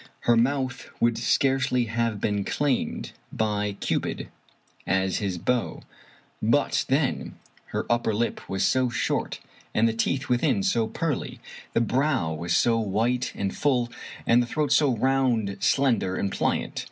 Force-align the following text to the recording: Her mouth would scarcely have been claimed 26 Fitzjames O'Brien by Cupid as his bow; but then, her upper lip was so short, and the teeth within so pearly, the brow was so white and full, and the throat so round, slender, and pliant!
Her 0.21 0.35
mouth 0.35 0.89
would 0.99 1.19
scarcely 1.19 1.85
have 1.85 2.19
been 2.19 2.43
claimed 2.43 3.11
26 3.29 3.29
Fitzjames 3.29 3.33
O'Brien 3.33 3.37
by 3.73 3.77
Cupid 3.85 4.29
as 4.87 5.17
his 5.17 5.37
bow; 5.37 5.83
but 6.41 6.85
then, 6.89 7.35
her 7.65 7.85
upper 7.87 8.11
lip 8.11 8.49
was 8.49 8.63
so 8.65 8.89
short, 8.89 9.39
and 9.75 9.87
the 9.87 9.93
teeth 9.93 10.27
within 10.27 10.63
so 10.63 10.87
pearly, 10.87 11.39
the 11.73 11.81
brow 11.81 12.33
was 12.33 12.55
so 12.57 12.79
white 12.79 13.31
and 13.35 13.55
full, 13.55 13.89
and 14.25 14.41
the 14.41 14.47
throat 14.47 14.71
so 14.71 14.97
round, 14.97 15.57
slender, 15.61 16.15
and 16.15 16.31
pliant! 16.31 16.79